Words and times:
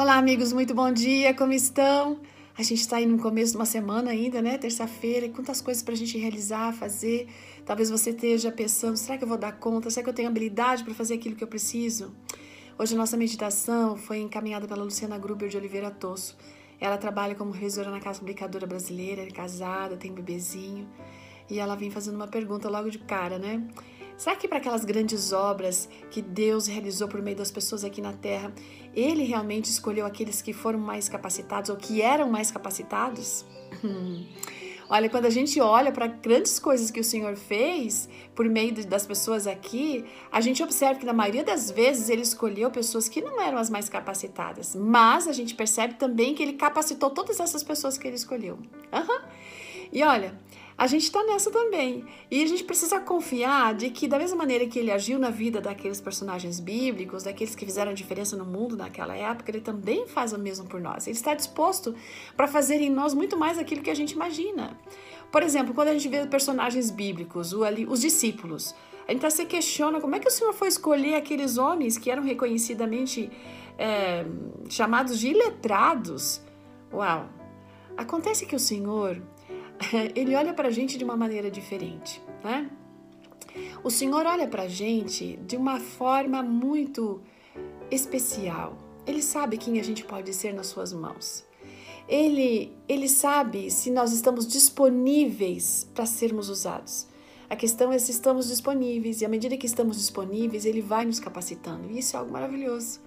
Olá, 0.00 0.16
amigos, 0.16 0.50
muito 0.50 0.74
bom 0.74 0.90
dia, 0.90 1.34
como 1.34 1.52
estão? 1.52 2.22
A 2.56 2.62
gente 2.62 2.80
está 2.80 2.96
aí 2.96 3.04
no 3.04 3.18
começo 3.18 3.52
de 3.52 3.58
uma 3.58 3.66
semana 3.66 4.10
ainda, 4.10 4.40
né? 4.40 4.56
Terça-feira, 4.56 5.28
quantas 5.28 5.60
coisas 5.60 5.82
para 5.82 5.92
a 5.92 5.96
gente 5.96 6.16
realizar, 6.16 6.72
fazer. 6.72 7.28
Talvez 7.66 7.90
você 7.90 8.08
esteja 8.08 8.50
pensando: 8.50 8.96
será 8.96 9.18
que 9.18 9.24
eu 9.24 9.28
vou 9.28 9.36
dar 9.36 9.52
conta? 9.52 9.90
Será 9.90 10.02
que 10.02 10.08
eu 10.08 10.14
tenho 10.14 10.30
habilidade 10.30 10.84
para 10.84 10.94
fazer 10.94 11.16
aquilo 11.16 11.36
que 11.36 11.44
eu 11.44 11.48
preciso? 11.48 12.14
Hoje 12.78 12.94
a 12.94 12.96
nossa 12.96 13.14
meditação 13.14 13.94
foi 13.94 14.20
encaminhada 14.20 14.66
pela 14.66 14.82
Luciana 14.82 15.18
Gruber 15.18 15.50
de 15.50 15.58
Oliveira 15.58 15.90
Tosso. 15.90 16.34
Ela 16.80 16.96
trabalha 16.96 17.34
como 17.34 17.50
revisora 17.50 17.90
na 17.90 18.00
Casa 18.00 18.20
Publicadora 18.20 18.66
Brasileira, 18.66 19.20
é 19.20 19.26
casada, 19.26 19.98
tem 19.98 20.10
bebezinho. 20.10 20.88
E 21.50 21.58
ela 21.58 21.74
vem 21.74 21.90
fazendo 21.90 22.14
uma 22.14 22.26
pergunta 22.26 22.70
logo 22.70 22.88
de 22.88 23.00
cara, 23.00 23.38
né? 23.38 23.62
Será 24.20 24.36
que 24.36 24.46
para 24.46 24.58
aquelas 24.58 24.84
grandes 24.84 25.32
obras 25.32 25.88
que 26.10 26.20
Deus 26.20 26.66
realizou 26.66 27.08
por 27.08 27.22
meio 27.22 27.38
das 27.38 27.50
pessoas 27.50 27.84
aqui 27.84 28.02
na 28.02 28.12
Terra, 28.12 28.52
Ele 28.94 29.24
realmente 29.24 29.70
escolheu 29.70 30.04
aqueles 30.04 30.42
que 30.42 30.52
foram 30.52 30.78
mais 30.78 31.08
capacitados 31.08 31.70
ou 31.70 31.76
que 31.78 32.02
eram 32.02 32.28
mais 32.28 32.50
capacitados? 32.50 33.46
Olha, 34.90 35.08
quando 35.08 35.24
a 35.24 35.30
gente 35.30 35.60
olha 35.60 35.92
para 35.92 36.08
grandes 36.08 36.58
coisas 36.58 36.90
que 36.90 36.98
o 36.98 37.04
Senhor 37.04 37.36
fez 37.36 38.08
por 38.34 38.44
meio 38.48 38.74
das 38.86 39.06
pessoas 39.06 39.46
aqui, 39.46 40.04
a 40.32 40.40
gente 40.40 40.60
observa 40.64 40.98
que 40.98 41.06
na 41.06 41.12
maioria 41.12 41.44
das 41.44 41.70
vezes 41.70 42.10
ele 42.10 42.22
escolheu 42.22 42.72
pessoas 42.72 43.08
que 43.08 43.22
não 43.22 43.40
eram 43.40 43.56
as 43.56 43.70
mais 43.70 43.88
capacitadas, 43.88 44.74
mas 44.74 45.28
a 45.28 45.32
gente 45.32 45.54
percebe 45.54 45.94
também 45.94 46.34
que 46.34 46.42
ele 46.42 46.54
capacitou 46.54 47.08
todas 47.08 47.38
essas 47.38 47.62
pessoas 47.62 47.96
que 47.96 48.08
ele 48.08 48.16
escolheu. 48.16 48.56
Uhum. 48.92 49.20
E 49.92 50.02
olha, 50.02 50.34
a 50.80 50.86
gente 50.86 51.02
está 51.02 51.22
nessa 51.24 51.50
também. 51.50 52.06
E 52.30 52.42
a 52.42 52.46
gente 52.46 52.64
precisa 52.64 52.98
confiar 52.98 53.74
de 53.74 53.90
que, 53.90 54.08
da 54.08 54.18
mesma 54.18 54.38
maneira 54.38 54.66
que 54.66 54.78
ele 54.78 54.90
agiu 54.90 55.18
na 55.18 55.28
vida 55.28 55.60
daqueles 55.60 56.00
personagens 56.00 56.58
bíblicos, 56.58 57.24
daqueles 57.24 57.54
que 57.54 57.66
fizeram 57.66 57.92
diferença 57.92 58.34
no 58.34 58.46
mundo 58.46 58.78
naquela 58.78 59.14
época, 59.14 59.50
ele 59.50 59.60
também 59.60 60.06
faz 60.06 60.32
o 60.32 60.38
mesmo 60.38 60.66
por 60.66 60.80
nós. 60.80 61.06
Ele 61.06 61.14
está 61.14 61.34
disposto 61.34 61.94
para 62.34 62.48
fazer 62.48 62.80
em 62.80 62.88
nós 62.88 63.12
muito 63.12 63.36
mais 63.36 63.58
aquilo 63.58 63.82
que 63.82 63.90
a 63.90 63.94
gente 63.94 64.12
imagina. 64.12 64.74
Por 65.30 65.42
exemplo, 65.42 65.74
quando 65.74 65.88
a 65.88 65.92
gente 65.92 66.08
vê 66.08 66.26
personagens 66.26 66.90
bíblicos, 66.90 67.52
os 67.52 68.00
discípulos, 68.00 68.74
a 69.06 69.12
gente 69.12 69.30
se 69.30 69.44
questiona 69.44 70.00
como 70.00 70.16
é 70.16 70.18
que 70.18 70.28
o 70.28 70.30
Senhor 70.30 70.54
foi 70.54 70.68
escolher 70.68 71.14
aqueles 71.14 71.58
homens 71.58 71.98
que 71.98 72.10
eram 72.10 72.22
reconhecidamente 72.22 73.30
é, 73.76 74.24
chamados 74.70 75.18
de 75.18 75.28
iletrados. 75.28 76.40
Uau! 76.90 77.28
Acontece 77.98 78.46
que 78.46 78.56
o 78.56 78.58
Senhor 78.58 79.20
ele 80.14 80.34
olha 80.34 80.52
para 80.52 80.68
a 80.68 80.70
gente 80.70 80.98
de 80.98 81.04
uma 81.04 81.16
maneira 81.16 81.50
diferente, 81.50 82.22
né? 82.44 82.70
O 83.82 83.90
Senhor 83.90 84.26
olha 84.26 84.46
para 84.46 84.64
a 84.64 84.68
gente 84.68 85.36
de 85.38 85.56
uma 85.56 85.80
forma 85.80 86.42
muito 86.42 87.20
especial. 87.90 88.76
Ele 89.06 89.22
sabe 89.22 89.56
quem 89.56 89.80
a 89.80 89.82
gente 89.82 90.04
pode 90.04 90.32
ser 90.34 90.54
nas 90.54 90.66
suas 90.66 90.92
mãos. 90.92 91.44
Ele, 92.06 92.76
ele 92.88 93.08
sabe 93.08 93.70
se 93.70 93.90
nós 93.90 94.12
estamos 94.12 94.46
disponíveis 94.46 95.88
para 95.94 96.06
sermos 96.06 96.48
usados. 96.48 97.08
A 97.48 97.56
questão 97.56 97.92
é 97.92 97.98
se 97.98 98.12
estamos 98.12 98.48
disponíveis, 98.48 99.20
e 99.20 99.24
à 99.24 99.28
medida 99.28 99.56
que 99.56 99.66
estamos 99.66 99.96
disponíveis, 99.96 100.64
ele 100.64 100.80
vai 100.80 101.04
nos 101.04 101.18
capacitando. 101.18 101.90
E 101.90 101.98
isso 101.98 102.16
é 102.16 102.20
algo 102.20 102.32
maravilhoso. 102.32 103.00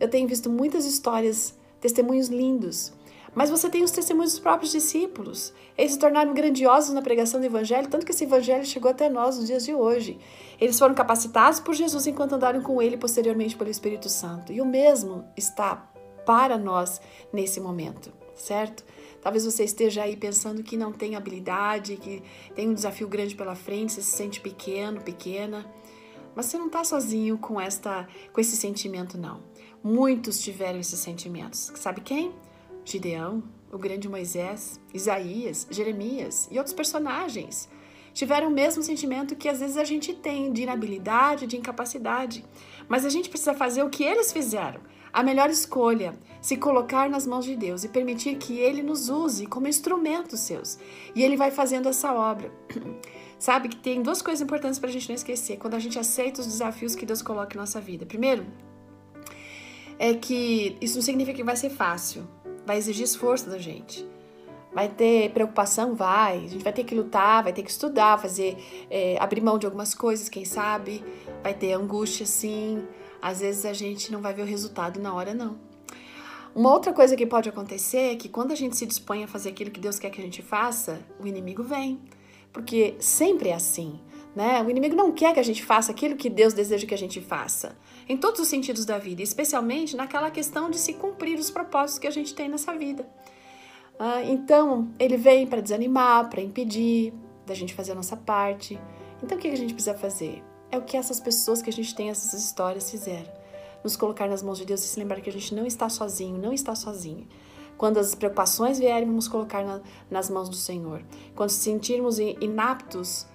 Eu 0.00 0.08
tenho 0.08 0.26
visto 0.26 0.50
muitas 0.50 0.84
histórias, 0.84 1.56
testemunhos 1.80 2.28
lindos 2.28 2.92
mas 3.34 3.48
você 3.48 3.68
tem 3.70 3.82
os 3.82 3.90
testemunhos 3.90 4.32
dos 4.32 4.40
próprios 4.40 4.72
discípulos. 4.72 5.52
Eles 5.76 5.92
se 5.92 5.98
tornaram 5.98 6.34
grandiosos 6.34 6.92
na 6.92 7.00
pregação 7.00 7.40
do 7.40 7.46
Evangelho, 7.46 7.88
tanto 7.88 8.04
que 8.04 8.12
esse 8.12 8.24
Evangelho 8.24 8.64
chegou 8.64 8.90
até 8.90 9.08
nós 9.08 9.38
nos 9.38 9.46
dias 9.46 9.64
de 9.64 9.74
hoje. 9.74 10.18
Eles 10.60 10.78
foram 10.78 10.94
capacitados 10.94 11.58
por 11.58 11.74
Jesus 11.74 12.06
enquanto 12.06 12.34
andaram 12.34 12.62
com 12.62 12.80
ele, 12.82 12.96
posteriormente 12.96 13.56
pelo 13.56 13.70
Espírito 13.70 14.08
Santo. 14.08 14.52
E 14.52 14.60
o 14.60 14.66
mesmo 14.66 15.24
está 15.36 15.76
para 16.26 16.58
nós 16.58 17.00
nesse 17.32 17.58
momento, 17.58 18.12
certo? 18.34 18.84
Talvez 19.22 19.44
você 19.44 19.64
esteja 19.64 20.02
aí 20.02 20.16
pensando 20.16 20.62
que 20.62 20.76
não 20.76 20.92
tem 20.92 21.16
habilidade, 21.16 21.96
que 21.96 22.22
tem 22.54 22.68
um 22.68 22.74
desafio 22.74 23.08
grande 23.08 23.34
pela 23.34 23.54
frente, 23.54 23.92
você 23.92 24.02
se 24.02 24.16
sente 24.16 24.40
pequeno, 24.40 25.00
pequena. 25.00 25.64
Mas 26.34 26.46
você 26.46 26.58
não 26.58 26.66
está 26.66 26.84
sozinho 26.84 27.38
com, 27.38 27.60
esta, 27.60 28.08
com 28.32 28.40
esse 28.40 28.56
sentimento, 28.56 29.16
não. 29.16 29.40
Muitos 29.82 30.40
tiveram 30.40 30.78
esses 30.78 30.98
sentimentos. 30.98 31.72
Sabe 31.76 32.00
quem? 32.00 32.32
Gideão, 32.84 33.42
o 33.72 33.78
grande 33.78 34.08
Moisés, 34.08 34.80
Isaías, 34.92 35.66
Jeremias 35.70 36.48
e 36.50 36.58
outros 36.58 36.74
personagens 36.74 37.68
tiveram 38.12 38.48
o 38.48 38.50
mesmo 38.50 38.82
sentimento 38.82 39.36
que 39.36 39.48
às 39.48 39.60
vezes 39.60 39.76
a 39.76 39.84
gente 39.84 40.12
tem 40.12 40.52
de 40.52 40.62
inabilidade, 40.62 41.46
de 41.46 41.56
incapacidade. 41.56 42.44
Mas 42.88 43.04
a 43.04 43.08
gente 43.08 43.28
precisa 43.28 43.54
fazer 43.54 43.82
o 43.82 43.90
que 43.90 44.04
eles 44.04 44.32
fizeram. 44.32 44.80
A 45.12 45.22
melhor 45.22 45.50
escolha, 45.50 46.14
se 46.40 46.56
colocar 46.56 47.08
nas 47.08 47.26
mãos 47.26 47.44
de 47.44 47.54
Deus 47.54 47.84
e 47.84 47.88
permitir 47.88 48.36
que 48.36 48.58
Ele 48.58 48.82
nos 48.82 49.10
use 49.10 49.46
como 49.46 49.68
instrumentos 49.68 50.40
seus. 50.40 50.78
E 51.14 51.22
Ele 51.22 51.36
vai 51.36 51.50
fazendo 51.50 51.88
essa 51.88 52.12
obra. 52.14 52.50
Sabe 53.38 53.68
que 53.68 53.76
tem 53.76 54.02
duas 54.02 54.22
coisas 54.22 54.40
importantes 54.40 54.78
para 54.78 54.88
a 54.88 54.92
gente 54.92 55.08
não 55.08 55.14
esquecer 55.14 55.58
quando 55.58 55.74
a 55.74 55.78
gente 55.78 55.98
aceita 55.98 56.40
os 56.40 56.46
desafios 56.46 56.94
que 56.94 57.04
Deus 57.04 57.20
coloca 57.20 57.54
em 57.54 57.58
nossa 57.60 57.80
vida. 57.80 58.06
Primeiro, 58.06 58.46
é 59.98 60.14
que 60.14 60.76
isso 60.80 60.94
não 60.96 61.02
significa 61.02 61.36
que 61.36 61.44
vai 61.44 61.56
ser 61.56 61.70
fácil 61.70 62.26
vai 62.66 62.76
exigir 62.76 63.04
esforço 63.04 63.48
da 63.48 63.58
gente. 63.58 64.06
Vai 64.72 64.88
ter 64.88 65.30
preocupação? 65.32 65.94
Vai. 65.94 66.38
A 66.38 66.48
gente 66.48 66.64
vai 66.64 66.72
ter 66.72 66.84
que 66.84 66.94
lutar, 66.94 67.42
vai 67.42 67.52
ter 67.52 67.62
que 67.62 67.70
estudar, 67.70 68.18
fazer, 68.18 68.56
é, 68.90 69.18
abrir 69.20 69.42
mão 69.42 69.58
de 69.58 69.66
algumas 69.66 69.94
coisas, 69.94 70.28
quem 70.28 70.44
sabe. 70.44 71.04
Vai 71.42 71.52
ter 71.52 71.72
angústia, 71.74 72.24
sim. 72.24 72.82
Às 73.20 73.40
vezes 73.40 73.64
a 73.66 73.72
gente 73.72 74.10
não 74.10 74.20
vai 74.20 74.32
ver 74.32 74.42
o 74.42 74.46
resultado 74.46 74.98
na 74.98 75.14
hora, 75.14 75.34
não. 75.34 75.58
Uma 76.54 76.72
outra 76.72 76.92
coisa 76.92 77.16
que 77.16 77.26
pode 77.26 77.48
acontecer 77.48 78.12
é 78.12 78.16
que 78.16 78.28
quando 78.28 78.52
a 78.52 78.54
gente 78.54 78.76
se 78.76 78.84
dispõe 78.84 79.24
a 79.24 79.28
fazer 79.28 79.50
aquilo 79.50 79.70
que 79.70 79.80
Deus 79.80 79.98
quer 79.98 80.10
que 80.10 80.20
a 80.20 80.24
gente 80.24 80.42
faça, 80.42 81.00
o 81.18 81.26
inimigo 81.26 81.62
vem. 81.62 82.00
Porque 82.52 82.94
sempre 82.98 83.48
é 83.48 83.54
assim. 83.54 83.98
Né? 84.34 84.62
O 84.62 84.70
inimigo 84.70 84.96
não 84.96 85.12
quer 85.12 85.34
que 85.34 85.40
a 85.40 85.42
gente 85.42 85.62
faça 85.62 85.92
aquilo 85.92 86.16
que 86.16 86.30
Deus 86.30 86.54
deseja 86.54 86.86
que 86.86 86.94
a 86.94 86.98
gente 86.98 87.20
faça, 87.20 87.76
em 88.08 88.16
todos 88.16 88.40
os 88.40 88.48
sentidos 88.48 88.86
da 88.86 88.98
vida, 88.98 89.22
especialmente 89.22 89.94
naquela 89.94 90.30
questão 90.30 90.70
de 90.70 90.78
se 90.78 90.94
cumprir 90.94 91.38
os 91.38 91.50
propósitos 91.50 91.98
que 91.98 92.06
a 92.06 92.10
gente 92.10 92.34
tem 92.34 92.48
nessa 92.48 92.74
vida. 92.74 93.06
Ah, 93.98 94.22
então, 94.24 94.90
ele 94.98 95.16
vem 95.16 95.46
para 95.46 95.60
desanimar, 95.60 96.28
para 96.30 96.40
impedir 96.40 97.12
da 97.46 97.54
gente 97.54 97.74
fazer 97.74 97.92
a 97.92 97.94
nossa 97.94 98.16
parte. 98.16 98.80
Então, 99.22 99.36
o 99.36 99.40
que 99.40 99.48
a 99.48 99.56
gente 99.56 99.74
precisa 99.74 99.94
fazer? 99.94 100.42
É 100.70 100.78
o 100.78 100.82
que 100.82 100.96
essas 100.96 101.20
pessoas 101.20 101.60
que 101.60 101.68
a 101.68 101.72
gente 101.72 101.94
tem 101.94 102.08
essas 102.08 102.32
histórias 102.32 102.90
fizeram. 102.90 103.30
Nos 103.84 103.96
colocar 103.96 104.28
nas 104.28 104.42
mãos 104.42 104.58
de 104.58 104.64
Deus 104.64 104.82
e 104.82 104.88
se 104.88 104.98
lembrar 104.98 105.20
que 105.20 105.28
a 105.28 105.32
gente 105.32 105.54
não 105.54 105.66
está 105.66 105.88
sozinho, 105.88 106.38
não 106.38 106.52
está 106.52 106.74
sozinho. 106.74 107.28
Quando 107.76 107.98
as 107.98 108.14
preocupações 108.14 108.78
vierem, 108.78 109.06
vamos 109.06 109.28
colocar 109.28 109.64
na, 109.64 109.80
nas 110.10 110.30
mãos 110.30 110.48
do 110.48 110.56
Senhor. 110.56 111.04
Quando 111.34 111.50
se 111.50 111.60
sentirmos 111.60 112.18
inaptos, 112.18 113.26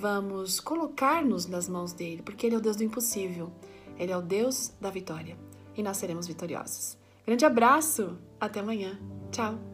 vamos 0.00 0.60
colocar-nos 0.60 1.46
nas 1.46 1.68
mãos 1.68 1.92
dele, 1.92 2.22
porque 2.22 2.46
ele 2.46 2.54
é 2.54 2.58
o 2.58 2.60
Deus 2.60 2.76
do 2.76 2.84
impossível. 2.84 3.50
Ele 3.98 4.12
é 4.12 4.16
o 4.16 4.22
Deus 4.22 4.72
da 4.80 4.90
vitória. 4.90 5.36
E 5.76 5.82
nós 5.82 5.96
seremos 5.96 6.26
vitoriosos. 6.26 6.98
Grande 7.26 7.44
abraço, 7.44 8.18
até 8.40 8.60
amanhã. 8.60 8.98
Tchau. 9.30 9.73